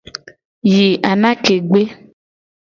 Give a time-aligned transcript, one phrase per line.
[0.73, 1.81] Yi anake gbe.